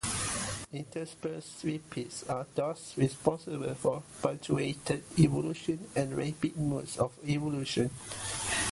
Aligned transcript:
Interspersed 0.73 1.63
repeats 1.63 2.27
are 2.27 2.47
thus 2.55 2.97
responsible 2.97 3.75
for 3.75 4.01
punctuated 4.19 5.03
evolution 5.19 5.77
and 5.95 6.17
rapid 6.17 6.57
modes 6.57 6.97
of 6.97 7.11
evolution. 7.29 7.91